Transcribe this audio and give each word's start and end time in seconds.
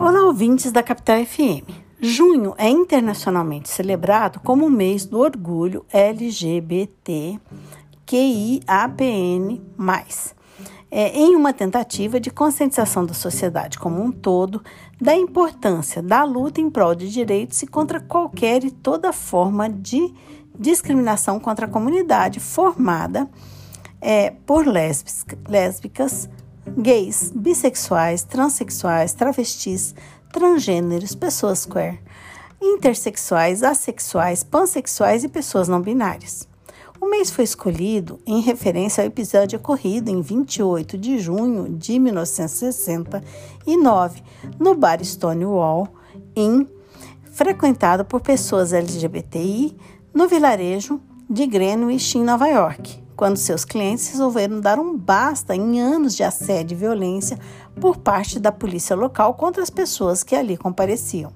Olá, 0.00 0.22
ouvintes 0.26 0.70
da 0.70 0.80
Capital 0.80 1.26
FM. 1.26 1.68
Junho 2.00 2.54
é 2.56 2.68
internacionalmente 2.68 3.68
celebrado 3.68 4.38
como 4.38 4.64
o 4.64 4.70
mês 4.70 5.04
do 5.04 5.18
orgulho 5.18 5.84
LGBTQIAPN+, 5.92 7.40
é, 10.88 11.18
em 11.18 11.34
uma 11.34 11.52
tentativa 11.52 12.20
de 12.20 12.30
conscientização 12.30 13.04
da 13.04 13.12
sociedade 13.12 13.76
como 13.76 14.00
um 14.00 14.12
todo 14.12 14.62
da 15.00 15.16
importância 15.16 16.00
da 16.00 16.22
luta 16.22 16.60
em 16.60 16.70
prol 16.70 16.94
de 16.94 17.10
direitos 17.10 17.60
e 17.64 17.66
contra 17.66 17.98
qualquer 17.98 18.62
e 18.62 18.70
toda 18.70 19.12
forma 19.12 19.68
de 19.68 20.14
discriminação 20.56 21.40
contra 21.40 21.66
a 21.66 21.68
comunidade 21.68 22.38
formada 22.38 23.28
é, 24.00 24.30
por 24.30 24.64
lésbicas, 24.64 26.30
gays, 26.76 27.32
bissexuais, 27.34 28.22
transexuais, 28.22 29.12
travestis, 29.12 29.94
transgêneros, 30.32 31.14
pessoas 31.14 31.64
queer, 31.64 32.00
intersexuais, 32.60 33.62
assexuais, 33.62 34.44
pansexuais 34.44 35.24
e 35.24 35.28
pessoas 35.28 35.68
não 35.68 35.80
binárias. 35.80 36.46
O 37.00 37.08
mês 37.08 37.30
foi 37.30 37.44
escolhido 37.44 38.18
em 38.26 38.40
referência 38.40 39.02
ao 39.02 39.06
episódio 39.06 39.58
ocorrido 39.58 40.10
em 40.10 40.20
28 40.20 40.98
de 40.98 41.18
junho 41.18 41.68
de 41.68 41.96
1969 41.98 44.22
no 44.58 44.74
bar 44.74 45.02
Stonewall 45.04 45.86
Inn, 46.34 46.66
frequentado 47.30 48.04
por 48.04 48.20
pessoas 48.20 48.72
LGBTI 48.72 49.76
no 50.12 50.26
vilarejo 50.26 51.00
de 51.30 51.46
Greenwich, 51.46 52.18
em 52.18 52.24
Nova 52.24 52.48
York, 52.48 53.00
quando 53.18 53.36
seus 53.36 53.64
clientes 53.64 54.10
resolveram 54.10 54.60
dar 54.60 54.78
um 54.78 54.96
basta 54.96 55.52
em 55.52 55.80
anos 55.80 56.14
de 56.14 56.22
assédio 56.22 56.76
e 56.76 56.78
violência 56.78 57.36
por 57.80 57.96
parte 57.96 58.38
da 58.38 58.52
polícia 58.52 58.94
local 58.94 59.34
contra 59.34 59.60
as 59.60 59.70
pessoas 59.70 60.22
que 60.22 60.36
ali 60.36 60.56
compareciam. 60.56 61.32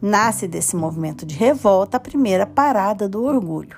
Nasce 0.00 0.46
desse 0.46 0.76
movimento 0.76 1.26
de 1.26 1.34
revolta 1.34 1.96
a 1.96 2.00
primeira 2.00 2.46
parada 2.46 3.08
do 3.08 3.24
orgulho. 3.24 3.76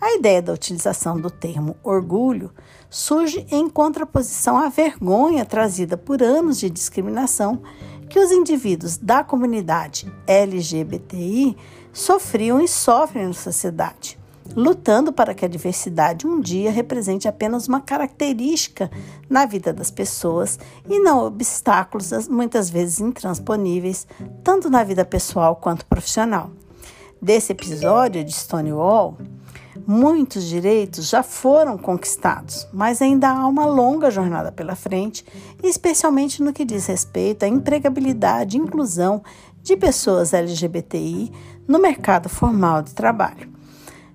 A 0.00 0.14
ideia 0.14 0.42
da 0.42 0.52
utilização 0.52 1.20
do 1.20 1.30
termo 1.30 1.76
orgulho 1.84 2.50
surge 2.90 3.46
em 3.48 3.70
contraposição 3.70 4.58
à 4.58 4.68
vergonha 4.68 5.44
trazida 5.44 5.96
por 5.96 6.20
anos 6.20 6.58
de 6.58 6.68
discriminação 6.68 7.62
que 8.10 8.18
os 8.18 8.32
indivíduos 8.32 8.96
da 8.96 9.22
comunidade 9.22 10.12
LGBTI 10.26 11.56
sofriam 11.92 12.60
e 12.60 12.66
sofrem 12.66 13.28
na 13.28 13.32
sociedade, 13.32 14.18
lutando 14.54 15.12
para 15.12 15.34
que 15.34 15.44
a 15.44 15.48
diversidade 15.48 16.26
um 16.26 16.40
dia 16.40 16.70
represente 16.70 17.28
apenas 17.28 17.68
uma 17.68 17.80
característica 17.80 18.90
na 19.28 19.46
vida 19.46 19.72
das 19.72 19.90
pessoas 19.90 20.58
e 20.88 20.98
não 20.98 21.24
obstáculos 21.24 22.28
muitas 22.28 22.68
vezes 22.68 23.00
intransponíveis, 23.00 24.06
tanto 24.42 24.68
na 24.68 24.84
vida 24.84 25.04
pessoal 25.04 25.56
quanto 25.56 25.86
profissional. 25.86 26.50
Desse 27.20 27.52
episódio 27.52 28.24
de 28.24 28.32
Stonewall, 28.32 29.16
Muitos 29.86 30.44
direitos 30.44 31.08
já 31.08 31.22
foram 31.22 31.76
conquistados, 31.76 32.68
mas 32.72 33.02
ainda 33.02 33.30
há 33.30 33.46
uma 33.48 33.66
longa 33.66 34.10
jornada 34.10 34.52
pela 34.52 34.76
frente, 34.76 35.24
especialmente 35.62 36.40
no 36.42 36.52
que 36.52 36.64
diz 36.64 36.86
respeito 36.86 37.44
à 37.44 37.48
empregabilidade 37.48 38.56
e 38.56 38.60
inclusão 38.60 39.22
de 39.60 39.76
pessoas 39.76 40.32
LGBTI 40.32 41.32
no 41.66 41.80
mercado 41.80 42.28
formal 42.28 42.82
de 42.82 42.94
trabalho. 42.94 43.51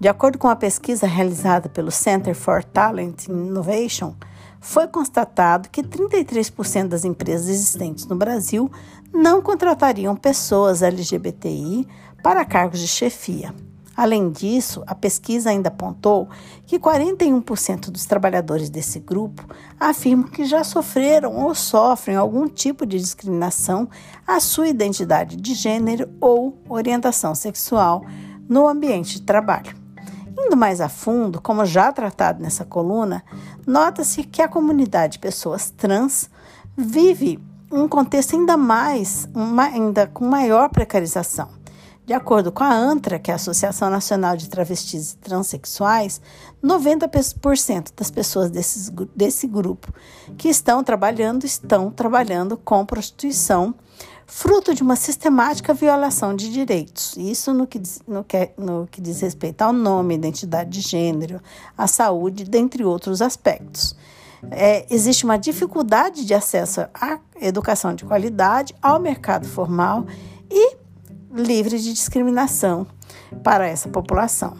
De 0.00 0.08
acordo 0.08 0.38
com 0.38 0.48
a 0.48 0.56
pesquisa 0.56 1.06
realizada 1.06 1.68
pelo 1.68 1.90
Center 1.90 2.34
for 2.34 2.64
Talent 2.64 3.28
Innovation, 3.28 4.14
foi 4.58 4.88
constatado 4.88 5.68
que 5.68 5.82
33% 5.82 6.88
das 6.88 7.04
empresas 7.04 7.50
existentes 7.50 8.06
no 8.06 8.16
Brasil 8.16 8.70
não 9.12 9.42
contratariam 9.42 10.16
pessoas 10.16 10.80
LGBTI 10.80 11.86
para 12.22 12.46
cargos 12.46 12.80
de 12.80 12.88
chefia. 12.88 13.54
Além 13.94 14.30
disso, 14.30 14.82
a 14.86 14.94
pesquisa 14.94 15.50
ainda 15.50 15.68
apontou 15.68 16.30
que 16.66 16.78
41% 16.78 17.90
dos 17.90 18.06
trabalhadores 18.06 18.70
desse 18.70 18.98
grupo 19.00 19.46
afirmam 19.78 20.28
que 20.28 20.46
já 20.46 20.64
sofreram 20.64 21.36
ou 21.36 21.54
sofrem 21.54 22.16
algum 22.16 22.48
tipo 22.48 22.86
de 22.86 22.98
discriminação 22.98 23.86
à 24.26 24.40
sua 24.40 24.68
identidade 24.68 25.36
de 25.36 25.52
gênero 25.52 26.08
ou 26.18 26.58
orientação 26.70 27.34
sexual 27.34 28.02
no 28.48 28.66
ambiente 28.66 29.20
de 29.20 29.26
trabalho. 29.26 29.79
Indo 30.46 30.56
mais 30.56 30.80
a 30.80 30.88
fundo, 30.88 31.40
como 31.40 31.64
já 31.66 31.92
tratado 31.92 32.42
nessa 32.42 32.64
coluna, 32.64 33.22
nota-se 33.66 34.22
que 34.24 34.40
a 34.40 34.48
comunidade 34.48 35.14
de 35.14 35.18
pessoas 35.18 35.70
trans 35.70 36.30
vive 36.76 37.38
um 37.70 37.86
contexto 37.86 38.34
ainda 38.34 38.56
mais, 38.56 39.28
uma, 39.34 39.64
ainda 39.64 40.06
com 40.06 40.24
maior 40.24 40.68
precarização. 40.70 41.59
De 42.10 42.14
acordo 42.14 42.50
com 42.50 42.64
a 42.64 42.74
ANTRA, 42.74 43.20
que 43.20 43.30
é 43.30 43.34
a 43.34 43.36
Associação 43.36 43.88
Nacional 43.88 44.36
de 44.36 44.48
Travestis 44.48 45.12
e 45.12 45.16
Transsexuais, 45.18 46.20
90% 46.60 47.92
das 47.96 48.10
pessoas 48.10 48.50
desses, 48.50 48.90
desse 49.14 49.46
grupo 49.46 49.94
que 50.36 50.48
estão 50.48 50.82
trabalhando 50.82 51.44
estão 51.44 51.88
trabalhando 51.88 52.56
com 52.56 52.84
prostituição, 52.84 53.72
fruto 54.26 54.74
de 54.74 54.82
uma 54.82 54.96
sistemática 54.96 55.72
violação 55.72 56.34
de 56.34 56.50
direitos. 56.50 57.16
Isso 57.16 57.54
no 57.54 57.64
que, 57.64 57.80
no 58.08 58.24
que, 58.24 58.50
no 58.58 58.88
que 58.90 59.00
diz 59.00 59.20
respeito 59.20 59.62
ao 59.62 59.72
nome, 59.72 60.16
identidade 60.16 60.68
de 60.68 60.80
gênero, 60.80 61.40
à 61.78 61.86
saúde, 61.86 62.42
dentre 62.42 62.84
outros 62.84 63.22
aspectos. 63.22 63.94
É, 64.50 64.84
existe 64.92 65.24
uma 65.24 65.38
dificuldade 65.38 66.24
de 66.24 66.34
acesso 66.34 66.80
à 66.92 67.20
educação 67.40 67.94
de 67.94 68.04
qualidade, 68.04 68.74
ao 68.82 68.98
mercado 68.98 69.46
formal 69.46 70.04
e 70.50 70.79
livre 71.32 71.78
de 71.78 71.92
discriminação 71.92 72.86
para 73.42 73.66
essa 73.66 73.88
população. 73.88 74.56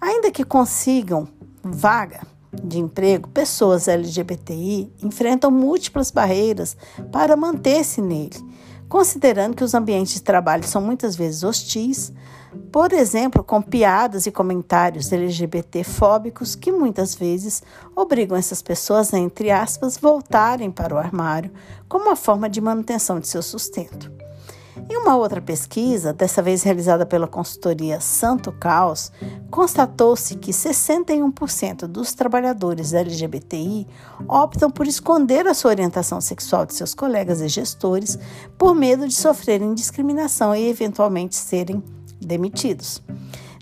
Ainda 0.00 0.30
que 0.30 0.44
consigam 0.44 1.28
vaga 1.62 2.20
de 2.52 2.78
emprego, 2.78 3.28
pessoas 3.28 3.88
LGBTI 3.88 4.90
enfrentam 5.02 5.50
múltiplas 5.50 6.10
barreiras 6.10 6.76
para 7.12 7.36
manter-se 7.36 8.00
nele, 8.00 8.36
considerando 8.88 9.54
que 9.54 9.64
os 9.64 9.74
ambientes 9.74 10.14
de 10.14 10.22
trabalho 10.22 10.64
são 10.64 10.80
muitas 10.80 11.14
vezes 11.14 11.44
hostis, 11.44 12.12
por 12.72 12.92
exemplo, 12.92 13.44
com 13.44 13.60
piadas 13.60 14.26
e 14.26 14.30
comentários 14.30 15.12
LGBT-fóbicos 15.12 16.54
que 16.54 16.72
muitas 16.72 17.14
vezes 17.14 17.62
obrigam 17.94 18.36
essas 18.36 18.62
pessoas 18.62 19.12
a, 19.12 19.18
entre 19.18 19.50
aspas, 19.50 19.98
voltarem 19.98 20.70
para 20.70 20.94
o 20.94 20.98
armário 20.98 21.50
como 21.88 22.06
uma 22.06 22.16
forma 22.16 22.48
de 22.48 22.60
manutenção 22.60 23.20
de 23.20 23.28
seu 23.28 23.42
sustento. 23.42 24.10
Em 24.90 24.96
uma 24.96 25.16
outra 25.16 25.40
pesquisa, 25.40 26.12
dessa 26.12 26.42
vez 26.42 26.62
realizada 26.62 27.06
pela 27.06 27.26
consultoria 27.26 28.00
Santo 28.00 28.52
Caos, 28.52 29.10
constatou-se 29.50 30.36
que 30.36 30.50
61% 30.50 31.86
dos 31.86 32.12
trabalhadores 32.12 32.92
LGBTI 32.92 33.86
optam 34.28 34.70
por 34.70 34.86
esconder 34.86 35.46
a 35.46 35.54
sua 35.54 35.70
orientação 35.70 36.20
sexual 36.20 36.66
de 36.66 36.74
seus 36.74 36.94
colegas 36.94 37.40
e 37.40 37.48
gestores 37.48 38.18
por 38.58 38.74
medo 38.74 39.08
de 39.08 39.14
sofrerem 39.14 39.74
discriminação 39.74 40.54
e 40.54 40.68
eventualmente 40.68 41.34
serem 41.36 41.82
demitidos. 42.20 43.02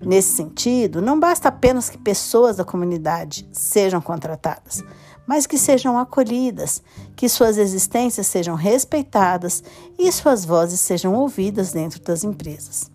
Nesse 0.03 0.35
sentido, 0.35 1.01
não 1.01 1.19
basta 1.19 1.49
apenas 1.49 1.89
que 1.89 1.97
pessoas 1.97 2.57
da 2.57 2.65
comunidade 2.65 3.49
sejam 3.51 4.01
contratadas, 4.01 4.85
mas 5.27 5.47
que 5.47 5.59
sejam 5.59 5.99
acolhidas, 5.99 6.83
que 7.15 7.29
suas 7.29 7.59
existências 7.59 8.27
sejam 8.27 8.55
respeitadas 8.55 9.63
e 9.99 10.11
suas 10.13 10.45
vozes 10.45 10.81
sejam 10.81 11.15
ouvidas 11.15 11.73
dentro 11.73 12.01
das 12.03 12.25
empresas. 12.25 12.91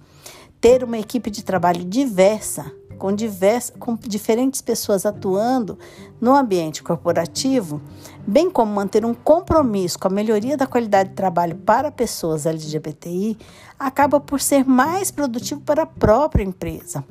Ter 0.60 0.84
uma 0.84 0.98
equipe 0.98 1.30
de 1.30 1.44
trabalho 1.44 1.84
diversa, 1.84 2.72
com, 3.02 3.12
diversas, 3.12 3.74
com 3.80 3.96
diferentes 3.96 4.62
pessoas 4.62 5.08
atuando 5.08 5.76
no 6.22 6.36
ambiente 6.36 6.84
corporativo, 6.84 7.82
bem 8.28 8.48
como 8.48 8.72
manter 8.72 9.04
um 9.04 9.16
compromisso 9.16 9.98
com 9.98 10.08
a 10.08 10.12
melhoria 10.12 10.56
da 10.56 10.68
qualidade 10.68 11.10
de 11.10 11.16
trabalho 11.16 11.56
para 11.56 11.92
pessoas 11.92 12.46
LGBTI, 12.46 13.40
acaba 13.80 14.20
por 14.20 14.40
ser 14.40 14.64
mais 14.64 15.10
produtivo 15.10 15.62
para 15.62 15.82
a 15.82 15.88
própria 15.88 16.44
empresa, 16.44 17.04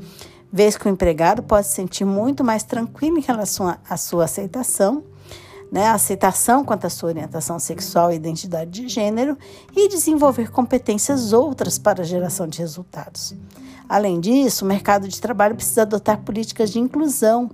vez 0.53 0.77
que 0.77 0.87
o 0.87 0.91
empregado 0.91 1.43
pode 1.43 1.67
se 1.67 1.75
sentir 1.75 2.05
muito 2.05 2.43
mais 2.43 2.63
tranquilo 2.63 3.19
em 3.19 3.23
relação 3.23 3.77
à 3.89 3.97
sua 3.97 4.25
aceitação, 4.25 5.05
né, 5.71 5.87
a 5.87 5.95
aceitação 5.95 6.65
quanto 6.65 6.87
à 6.87 6.91
sua 6.91 7.11
orientação 7.11 7.59
sexual 7.59 8.13
e 8.13 8.17
identidade 8.17 8.71
de 8.71 8.89
gênero 8.89 9.39
e 9.77 9.89
desenvolver 9.89 10.51
competências 10.51 11.33
outras 11.33 11.79
para 11.79 12.03
a 12.03 12.05
geração 12.05 12.49
de 12.49 12.59
resultados. 12.59 13.35
Além 13.89 14.21
disso, 14.21 14.65
o 14.65 14.69
mercado 14.69 15.07
de 15.07 15.21
trabalho 15.21 15.55
precisa 15.55 15.83
adotar 15.83 16.23
políticas 16.23 16.71
de 16.71 16.79
inclusão 16.79 17.51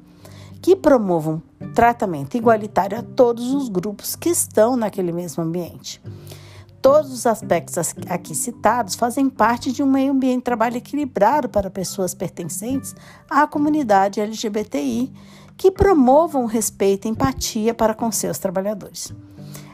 que 0.63 0.75
promovam 0.75 1.43
tratamento 1.75 2.37
igualitário 2.37 2.99
a 2.99 3.03
todos 3.03 3.53
os 3.53 3.69
grupos 3.69 4.17
que 4.17 4.31
estão 4.31 4.77
naquele 4.77 5.13
mesmo 5.13 5.43
ambiente. 5.43 6.01
Todos 6.87 7.13
os 7.13 7.27
aspectos 7.27 7.77
aqui 8.09 8.33
citados 8.33 8.95
fazem 8.95 9.29
parte 9.29 9.73
de 9.73 9.83
um 9.83 9.91
meio 9.91 10.13
ambiente 10.13 10.37
de 10.37 10.45
trabalho 10.45 10.77
equilibrado 10.77 11.49
para 11.49 11.69
pessoas 11.69 12.15
pertencentes 12.15 12.95
à 13.29 13.45
comunidade 13.45 14.21
LGBTI, 14.21 15.13
que 15.57 15.73
promovam 15.73 16.47
respeito 16.47 17.09
e 17.09 17.11
empatia 17.11 17.75
para 17.75 17.93
com 17.93 18.13
seus 18.13 18.39
trabalhadores. 18.39 19.13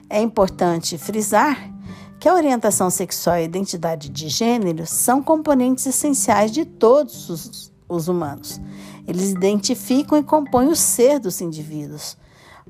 É 0.08 0.22
importante 0.22 0.96
frisar 0.96 1.70
que 2.18 2.30
a 2.30 2.34
orientação 2.34 2.88
sexual 2.88 3.36
e 3.36 3.40
a 3.40 3.44
identidade 3.44 4.08
de 4.08 4.30
gênero 4.30 4.86
são 4.86 5.22
componentes 5.22 5.84
essenciais 5.84 6.50
de 6.50 6.64
todos 6.64 7.28
os, 7.28 7.72
os 7.90 8.08
humanos. 8.08 8.58
Eles 9.06 9.32
identificam 9.32 10.16
e 10.16 10.22
compõem 10.22 10.68
o 10.68 10.74
ser 10.74 11.18
dos 11.18 11.42
indivíduos, 11.42 12.16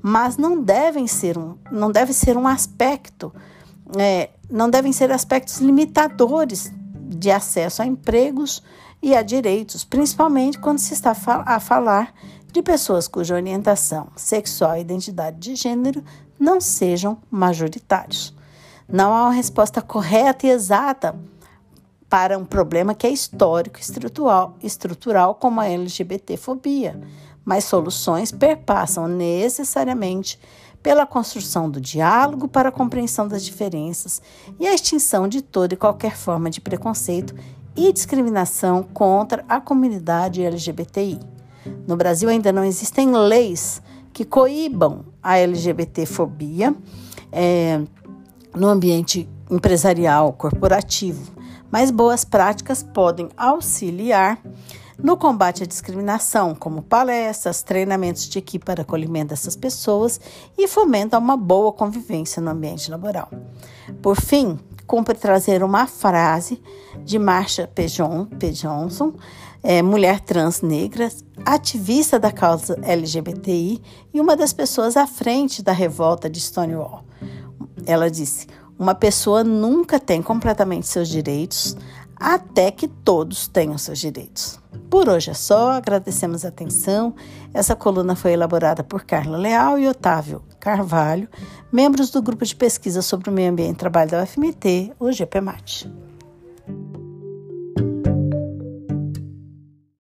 mas 0.01 0.35
não 0.35 0.61
devem 0.61 1.07
ser 1.07 1.37
um, 1.37 1.57
não 1.71 1.89
deve 1.89 2.11
ser 2.11 2.35
um 2.35 2.45
aspecto, 2.45 3.31
é, 3.97 4.29
não 4.49 4.69
devem 4.69 4.91
ser 4.91 5.11
aspectos 5.11 5.57
limitadores 5.57 6.71
de 6.93 7.31
acesso 7.31 7.81
a 7.81 7.85
empregos 7.85 8.61
e 9.01 9.15
a 9.15 9.21
direitos, 9.21 9.83
principalmente 9.83 10.59
quando 10.59 10.79
se 10.79 10.93
está 10.93 11.15
a 11.45 11.59
falar 11.59 12.13
de 12.51 12.61
pessoas 12.61 13.07
cuja 13.07 13.35
orientação 13.35 14.07
sexual 14.15 14.77
e 14.77 14.81
identidade 14.81 15.37
de 15.37 15.55
gênero 15.55 16.03
não 16.39 16.61
sejam 16.61 17.17
majoritários. 17.29 18.33
Não 18.87 19.13
há 19.13 19.23
uma 19.23 19.33
resposta 19.33 19.81
correta 19.81 20.45
e 20.45 20.49
exata 20.49 21.15
para 22.09 22.37
um 22.37 22.45
problema 22.45 22.93
que 22.93 23.07
é 23.07 23.09
histórico 23.09 23.79
estrutural, 23.79 24.55
estrutural 24.61 25.33
como 25.33 25.59
a 25.59 25.67
LGBTfobia, 25.67 27.01
mas 27.43 27.63
soluções 27.63 28.31
perpassam 28.31 29.07
necessariamente 29.07 30.39
pela 30.83 31.05
construção 31.05 31.69
do 31.69 31.79
diálogo 31.79 32.47
para 32.47 32.67
a 32.67 32.71
compreensão 32.71 33.25
das 33.25 33.43
diferenças 33.43 34.21
e 34.59 34.67
a 34.67 34.73
extinção 34.73 35.29
de 35.29 35.41
toda 35.41 35.73
e 35.73 35.77
qualquer 35.77 36.15
forma 36.15 36.49
de 36.49 36.59
preconceito 36.59 37.33
e 37.75 37.91
discriminação 37.91 38.83
contra 38.83 39.45
a 39.47 39.61
comunidade 39.61 40.43
LGBTI. 40.43 41.19
No 41.87 41.95
Brasil 41.95 42.27
ainda 42.29 42.51
não 42.51 42.65
existem 42.65 43.11
leis 43.11 43.81
que 44.11 44.25
coíbam 44.25 45.05
a 45.23 45.37
LGBTfobia 45.37 46.75
é, 47.31 47.81
no 48.53 48.67
ambiente 48.67 49.27
empresarial, 49.49 50.33
corporativo, 50.33 51.31
mas 51.71 51.89
boas 51.89 52.23
práticas 52.23 52.83
podem 52.83 53.29
auxiliar 53.35 54.37
no 55.01 55.17
combate 55.17 55.63
à 55.63 55.65
discriminação, 55.65 56.53
como 56.53 56.81
palestras, 56.81 57.63
treinamentos 57.63 58.27
de 58.27 58.39
equipe 58.39 58.65
para 58.65 58.83
acolhimento 58.83 59.29
dessas 59.29 59.55
pessoas 59.55 60.19
e 60.57 60.67
fomenta 60.67 61.17
uma 61.17 61.35
boa 61.35 61.71
convivência 61.71 62.41
no 62.41 62.51
ambiente 62.51 62.89
laboral. 62.91 63.29
Por 64.01 64.19
fim, 64.19 64.59
cumpre 64.85 65.15
trazer 65.15 65.63
uma 65.63 65.87
frase 65.87 66.61
de 67.03 67.17
Marsha 67.17 67.67
P. 67.67 67.85
Johnson, 68.51 69.13
é, 69.63 69.81
mulher 69.81 70.19
trans 70.19 70.61
negra, 70.61 71.09
ativista 71.45 72.19
da 72.19 72.31
causa 72.31 72.77
LGBTI 72.83 73.81
e 74.13 74.19
uma 74.19 74.35
das 74.35 74.51
pessoas 74.51 74.97
à 74.97 75.07
frente 75.07 75.63
da 75.63 75.71
revolta 75.71 76.29
de 76.29 76.39
Stonewall. 76.39 77.03
Ela 77.85 78.11
disse: 78.11 78.47
Uma 78.77 78.93
pessoa 78.93 79.43
nunca 79.43 79.99
tem 79.99 80.21
completamente 80.21 80.87
seus 80.87 81.07
direitos 81.07 81.77
até 82.15 82.71
que 82.71 82.87
todos 82.87 83.47
tenham 83.47 83.77
seus 83.77 83.99
direitos. 83.99 84.59
Por 84.89 85.09
hoje 85.09 85.31
é 85.31 85.33
só, 85.33 85.71
agradecemos 85.71 86.45
a 86.45 86.49
atenção. 86.49 87.15
Essa 87.53 87.75
coluna 87.75 88.15
foi 88.15 88.33
elaborada 88.33 88.83
por 88.83 89.03
Carla 89.03 89.37
Leal 89.37 89.79
e 89.79 89.87
Otávio 89.87 90.41
Carvalho, 90.59 91.27
membros 91.71 92.09
do 92.09 92.21
grupo 92.21 92.45
de 92.45 92.55
pesquisa 92.55 93.01
sobre 93.01 93.29
o 93.29 93.33
meio 93.33 93.51
ambiente 93.51 93.75
e 93.75 93.79
trabalho 93.79 94.11
da 94.11 94.23
UFMT, 94.23 94.93
o 94.97 95.11
GPMAT. 95.11 95.91